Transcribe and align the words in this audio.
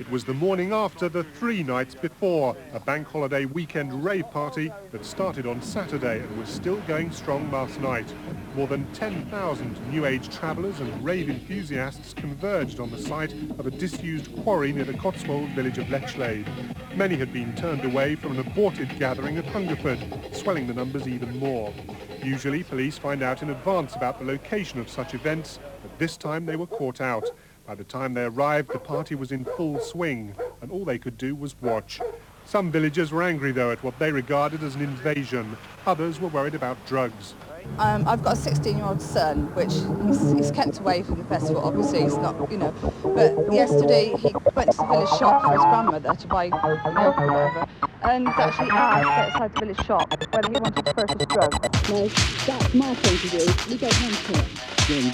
It 0.00 0.10
was 0.10 0.24
the 0.24 0.34
morning 0.34 0.72
after 0.72 1.08
the 1.08 1.22
three 1.22 1.62
nights 1.62 1.94
before, 1.94 2.56
a 2.72 2.80
bank 2.80 3.06
holiday 3.06 3.44
weekend 3.44 4.04
rave 4.04 4.28
party 4.32 4.72
that 4.90 5.04
started 5.04 5.46
on 5.46 5.62
Saturday 5.62 6.18
and 6.18 6.36
was 6.36 6.48
still 6.48 6.78
going 6.88 7.12
strong 7.12 7.48
last 7.52 7.80
night. 7.80 8.12
More 8.56 8.66
than 8.66 8.92
10,000 8.92 9.92
New 9.92 10.04
Age 10.04 10.36
travellers 10.36 10.80
and 10.80 11.04
rave 11.04 11.30
enthusiasts 11.30 12.12
converged 12.12 12.80
on 12.80 12.90
the 12.90 12.98
site 12.98 13.34
of 13.56 13.68
a 13.68 13.70
disused 13.70 14.34
quarry 14.42 14.72
near 14.72 14.84
the 14.84 14.94
Cotswold 14.94 15.50
village 15.50 15.78
of 15.78 15.86
Lechlade. 15.86 16.48
Many 16.96 17.14
had 17.14 17.32
been 17.32 17.54
turned 17.54 17.84
away 17.84 18.16
from 18.16 18.32
an 18.32 18.40
aborted 18.40 18.98
gathering 18.98 19.38
at 19.38 19.46
Hungerford, 19.46 20.00
swelling 20.32 20.66
the 20.66 20.74
numbers 20.74 21.06
even 21.06 21.38
more. 21.38 21.72
Usually 22.20 22.64
police 22.64 22.98
find 22.98 23.22
out 23.22 23.42
in 23.42 23.50
advance 23.50 23.94
about 23.94 24.18
the 24.18 24.24
location 24.24 24.80
of 24.80 24.90
such 24.90 25.14
events, 25.14 25.60
but 25.82 25.96
this 26.00 26.16
time 26.16 26.46
they 26.46 26.56
were 26.56 26.66
caught 26.66 27.00
out. 27.00 27.30
By 27.66 27.74
the 27.74 27.84
time 27.84 28.12
they 28.12 28.24
arrived, 28.24 28.72
the 28.72 28.78
party 28.78 29.14
was 29.14 29.32
in 29.32 29.44
full 29.44 29.80
swing, 29.80 30.34
and 30.60 30.70
all 30.70 30.84
they 30.84 30.98
could 30.98 31.16
do 31.16 31.34
was 31.34 31.54
watch. 31.62 31.98
Some 32.46 32.70
villagers 32.70 33.10
were 33.10 33.22
angry, 33.22 33.52
though, 33.52 33.70
at 33.70 33.82
what 33.82 33.98
they 33.98 34.12
regarded 34.12 34.62
as 34.62 34.74
an 34.74 34.82
invasion. 34.82 35.56
Others 35.86 36.20
were 36.20 36.28
worried 36.28 36.54
about 36.54 36.76
drugs. 36.86 37.34
Um, 37.78 38.06
I've 38.06 38.22
got 38.22 38.34
a 38.34 38.40
16-year-old 38.40 39.00
son, 39.00 39.52
which 39.54 39.72
he's, 40.06 40.32
he's, 40.32 40.50
kept 40.50 40.78
away 40.78 41.02
from 41.02 41.16
the 41.16 41.24
festival. 41.24 41.62
Obviously, 41.64 42.02
he's 42.02 42.16
not, 42.18 42.50
you 42.50 42.58
know. 42.58 42.74
But 43.02 43.52
yesterday 43.52 44.14
he 44.18 44.34
went 44.54 44.70
to 44.70 44.76
the 44.76 44.86
village 44.86 45.08
shop 45.18 45.42
for 45.42 45.52
his 45.52 45.62
grandmother 45.62 46.14
to 46.14 46.26
buy 46.26 46.50
milk 46.50 46.84
or 47.18 47.26
whatever, 47.26 47.66
and 48.02 48.28
he's 48.28 48.38
actually 48.38 48.70
asked 48.70 49.08
outside 49.08 49.54
the 49.54 49.60
village 49.60 49.86
shop 49.86 50.10
whether 50.32 50.48
he 50.48 50.60
wanted 50.60 50.84
to 50.84 50.94
purchase 50.94 51.26
drugs. 51.26 51.58
No, 51.88 52.08
that's 52.46 52.74
my 52.74 52.94
point 52.94 53.24
of 53.24 53.30
view. 53.30 53.46
We 53.68 53.76
don't 53.78 54.02
want 54.02 54.14
to. 54.26 54.74
Then 54.86 55.10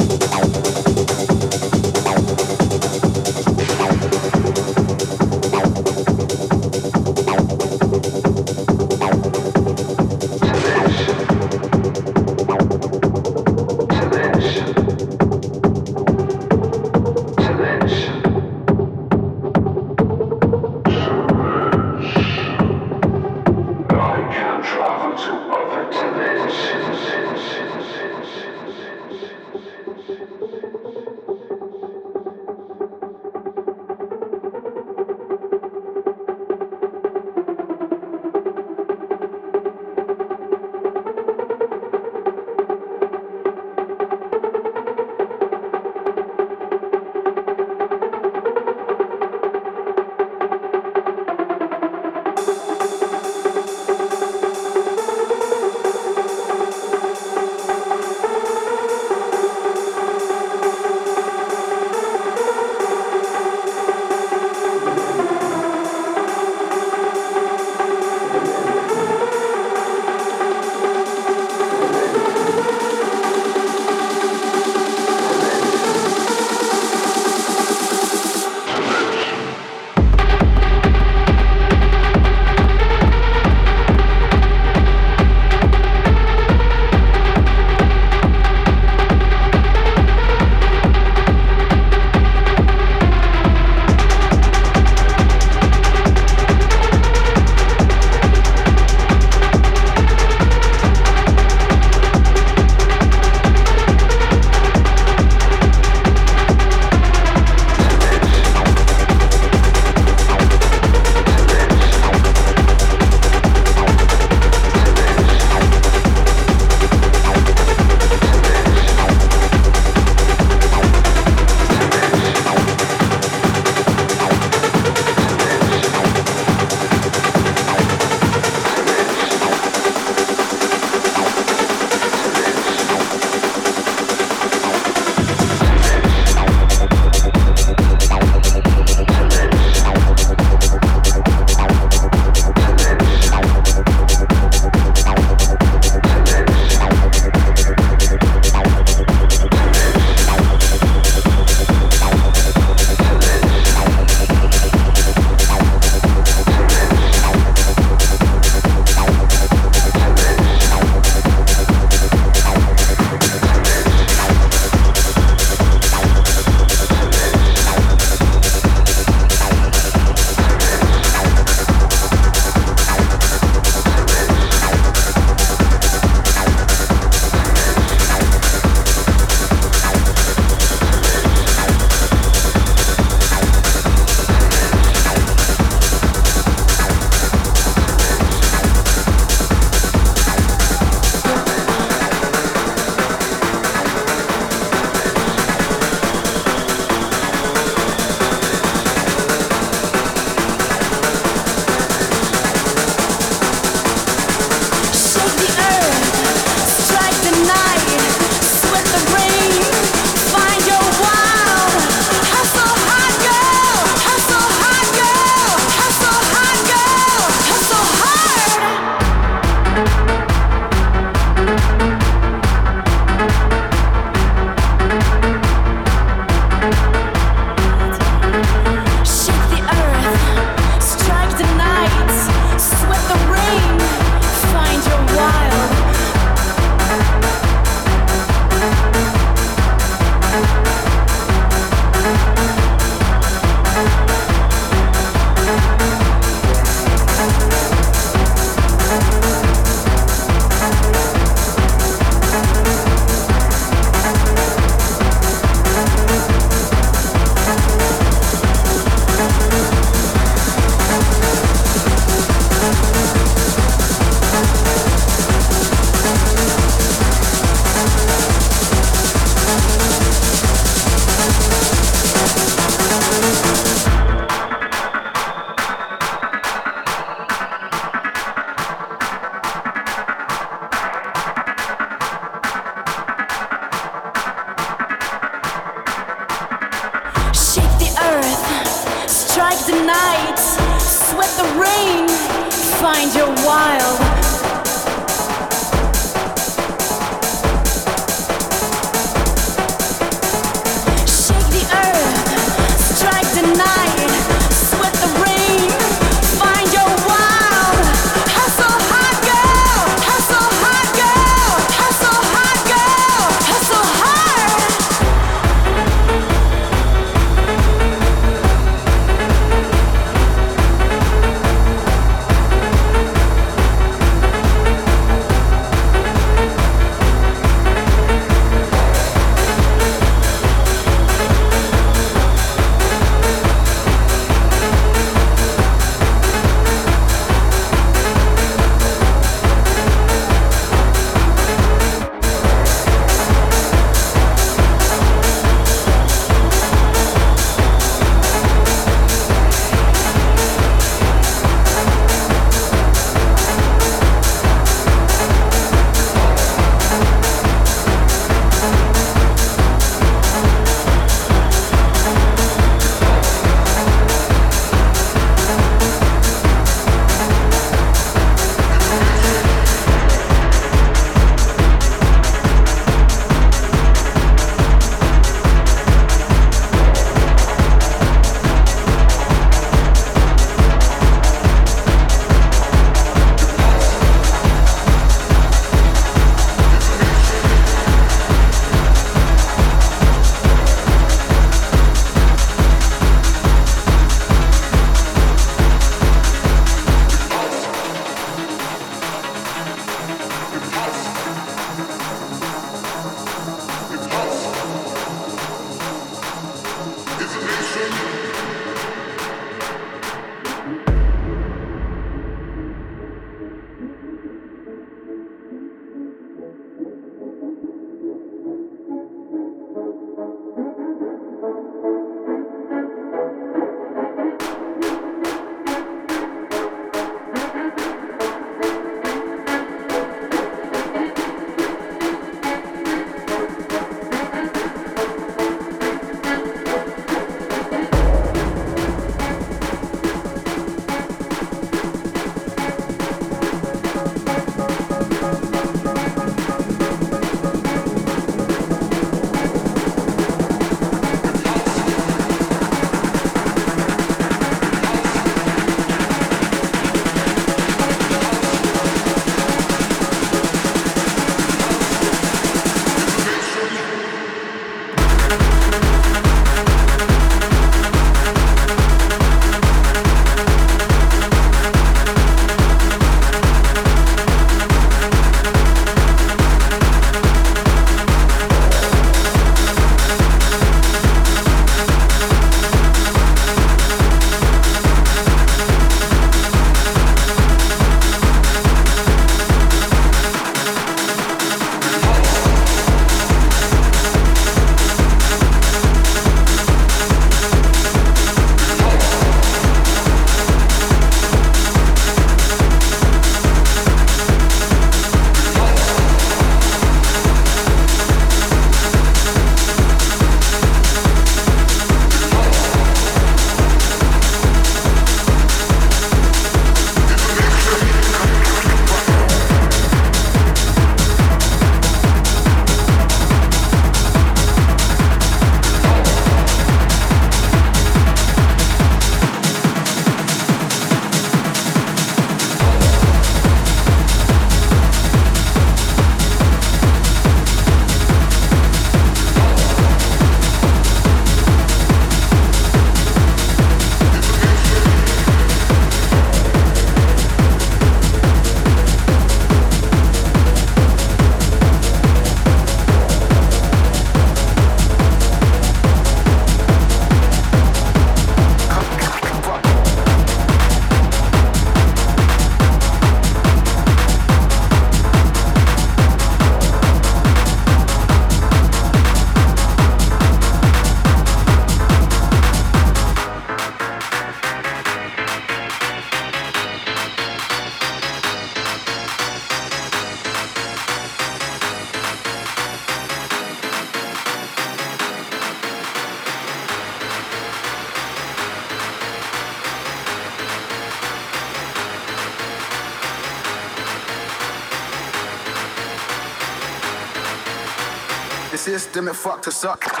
the 599.11 599.17
fuck 599.17 599.41
to 599.41 599.51
suck. 599.51 600.00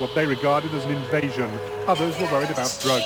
What 0.00 0.14
they 0.14 0.26
regarded 0.26 0.72
as 0.74 0.84
an 0.84 0.92
invasion. 0.92 1.50
Others 1.86 2.18
were 2.20 2.26
worried 2.26 2.50
about 2.50 2.78
drugs. 2.80 3.04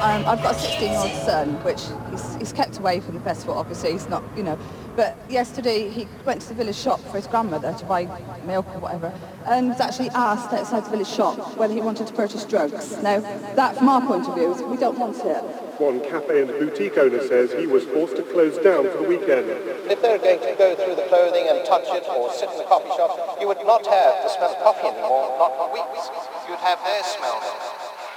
Um, 0.00 0.24
I've 0.26 0.42
got 0.42 0.56
a 0.56 0.58
16-year-old 0.58 1.24
son, 1.24 1.62
which 1.62 1.82
he's, 2.10 2.34
he's 2.36 2.52
kept 2.52 2.78
away 2.78 3.00
from 3.00 3.14
the 3.14 3.20
festival. 3.20 3.54
Obviously, 3.54 3.92
he's 3.92 4.08
not, 4.08 4.24
you 4.36 4.42
know. 4.42 4.58
But 4.96 5.16
yesterday 5.28 5.88
he 5.88 6.08
went 6.24 6.40
to 6.42 6.48
the 6.48 6.54
village 6.54 6.76
shop 6.76 7.00
for 7.00 7.16
his 7.16 7.26
grandmother 7.26 7.72
to 7.72 7.84
buy 7.84 8.04
milk 8.44 8.66
or 8.74 8.78
whatever, 8.80 9.12
and 9.46 9.68
was 9.68 9.80
actually 9.80 10.10
asked 10.10 10.52
outside 10.52 10.84
the 10.86 10.90
village 10.90 11.08
shop 11.08 11.56
whether 11.56 11.74
he 11.74 11.80
wanted 11.80 12.06
to 12.06 12.12
purchase 12.12 12.44
drugs. 12.44 12.96
Now, 13.02 13.20
that 13.54 13.76
from 13.76 13.88
our 13.88 14.00
point 14.00 14.26
of 14.26 14.34
view, 14.34 14.54
we 14.66 14.76
don't 14.76 14.98
want 14.98 15.18
it. 15.18 15.44
One 15.78 15.98
cafe 16.06 16.42
and 16.42 16.50
boutique 16.54 16.96
owner 16.96 17.18
says 17.26 17.50
he 17.50 17.66
was 17.66 17.82
forced 17.90 18.14
to 18.16 18.22
close 18.22 18.54
down 18.62 18.86
for 18.94 19.02
the 19.02 19.08
weekend. 19.10 19.50
If 19.90 19.98
they 20.00 20.10
were 20.14 20.22
going 20.22 20.38
to 20.38 20.54
go 20.54 20.70
through 20.78 20.94
the 20.94 21.06
clothing 21.10 21.50
and 21.50 21.66
touch 21.66 21.90
it 21.90 22.06
or 22.06 22.30
sit 22.30 22.46
in 22.54 22.58
the 22.62 22.68
coffee 22.70 22.94
shop, 22.94 23.40
you 23.42 23.50
would 23.50 23.58
not 23.66 23.82
have 23.82 24.22
the 24.22 24.30
smell 24.30 24.54
of 24.54 24.58
coffee 24.62 24.86
anymore, 24.86 25.34
not 25.34 25.50
for 25.58 25.74
weeks. 25.74 26.14
You'd 26.46 26.62
have 26.62 26.78
their 26.86 27.02
smell. 27.02 27.42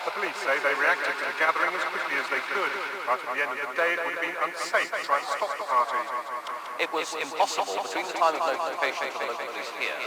The 0.05 0.13
police 0.13 0.37
say 0.37 0.53
they 0.61 0.75
reacted 0.77 1.17
to 1.17 1.25
the 1.25 1.37
gathering 1.41 1.73
as 1.73 1.85
quickly 1.89 2.15
as 2.21 2.27
they 2.29 2.43
could, 2.45 2.71
but 3.09 3.17
at 3.25 3.29
the 3.33 3.41
end 3.41 3.51
of 3.51 3.59
the 3.59 3.73
day 3.73 3.89
it 3.97 3.99
would 4.05 4.15
have 4.15 4.23
been 4.23 4.37
unsafe 4.37 4.93
to 4.93 5.01
try 5.01 5.17
and 5.17 5.27
stop 5.33 5.51
the 5.57 5.65
party. 5.65 6.46
It 6.77 6.93
was 6.93 7.09
impossible 7.17 7.73
between 7.81 8.05
the 8.05 8.13
time 8.13 8.37
of 8.37 8.41
notification 8.45 9.09
to 9.09 9.17
the 9.17 9.25
local 9.25 9.49
police 9.49 9.73
here 9.81 9.97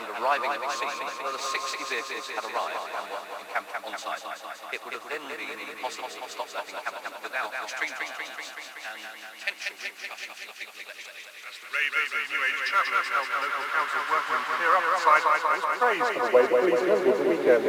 and 0.00 0.08
arriving 0.16 0.48
at 0.48 0.64
the 0.64 0.72
scene, 0.72 0.96
where 1.20 1.32
the 1.36 1.44
60 1.44 1.92
vehicles 1.92 2.24
had 2.32 2.40
arrived 2.40 2.88
and 2.88 3.04
were 3.12 3.20
encamped 3.36 3.76
on 3.84 3.92
site. 4.00 4.24
It 4.72 4.80
would 4.80 4.96
have 4.96 5.04
then 5.12 5.20
been 5.28 5.60
impossible 5.76 6.08
to 6.08 6.24
stop 6.32 6.48
that 6.56 6.64
encampment 6.72 7.20
without 7.20 7.52
extreme 7.52 7.92
and 8.00 8.16
potential 8.16 9.76
repercussions 9.76 10.40
for 10.40 10.48
the 10.48 10.56
people. 10.56 10.80
As 10.88 11.56
the 11.60 11.68
ravers 11.68 12.10
and 12.16 12.24
New 12.32 12.40
Age 12.48 12.64
travellers 12.64 13.08
helped 13.12 13.36
local 13.36 13.66
council 13.76 14.00
workmen 14.08 14.40
clear 14.56 14.72
up 14.72 14.84
the 14.88 14.96
site, 15.04 15.20
was 15.20 15.68
praised 15.76 16.16
for 16.16 16.24
the 16.24 16.32
way 16.32 16.44
the 16.48 16.56
police 16.64 16.80
handled 16.80 17.18
the 17.20 17.28
weekend. 17.28 17.60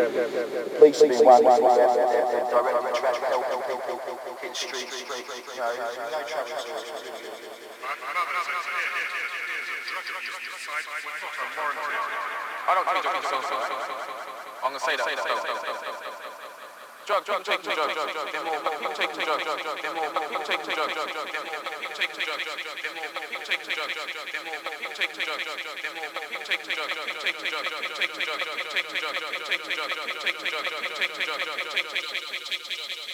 Police 0.79 1.03
being 1.03 1.19
one 1.19 1.43
directly 1.43 2.91
trash 2.95 3.19
helping 3.27 3.59
people 3.67 3.99
in 4.39 4.55
streets, 4.55 5.03
you 5.03 5.11
know, 5.59 5.75
no 6.15 6.19
trouble. 6.31 7.66
I 7.87 7.95
don't 12.75 12.83
think 12.83 12.99
drugs 12.99 13.31
are 13.31 13.47
so 13.47 13.55
I'm 14.59 14.75
gonna 14.75 14.83
say 14.83 14.99
that. 14.99 15.07
Drug, 17.07 17.23
drug, 17.23 17.47
take 17.47 17.63
the 17.63 17.71
drug, 17.71 17.95
drug, 17.95 18.11
drug. 18.11 18.27
Them 18.27 18.43
more 18.43 18.59
people 18.59 18.91
take 18.91 19.15
the 19.15 19.23
drug, 19.23 19.39
drug, 19.39 19.63
drug. 19.63 19.79
Them 19.79 19.95
more 19.95 20.11
people 20.11 20.43
take 20.43 20.59
the 20.67 20.75
drug, 20.75 20.91
drug, 20.91 21.07
drug. 21.15 21.31
Them 21.31 21.47
more 21.47 21.63
people 21.63 21.95
take 21.95 22.11
the 22.11 22.27
drug, 22.27 22.43
drug, 22.43 22.59
drug. 22.59 22.75
Them 22.83 22.91
more 22.91 23.07
people 23.07 23.47
take 23.47 23.63
the 23.63 23.71
drug, 23.71 23.87
drug, 23.87 24.11
drug. 24.11 24.27
Them 24.27 24.43
more 24.43 24.67
people 24.67 24.91
take 24.91 25.15
the 25.15 25.23
drug, 25.23 25.39
drug, 25.47 25.63
drug. 25.63 25.79
Them 25.79 25.95
more 25.95 26.19
people 26.27 26.43
take 26.43 26.59
the 26.59 26.75
drug, 26.75 26.91
drug, 26.91 27.07
take 27.23 27.39
the 27.39 27.47
drug, 27.47 27.63
drug, 27.63 27.87
take 27.87 28.11
the 28.11 28.27
drug, 28.27 28.43
drug, 28.43 28.67
take 28.67 28.83
the 28.83 28.83
drug, 28.83 28.83
drug, 28.83 28.83
take 28.83 28.83
the 28.83 28.99
drug, 28.99 29.15
drug, 29.15 29.39
take 29.39 29.63
the 29.63 29.79
drug, 29.79 29.95
drug, 29.95 30.19
take 30.19 30.35
the 30.35 30.51
drug, 30.51 30.67
drug, 30.67 30.91
take 30.91 31.13
the 31.15 31.23
drug, 31.23 31.39
drug, 31.39 31.63
take 31.71 31.87
the 31.87 31.99
drug, 32.03 32.27
drug. 32.27 33.06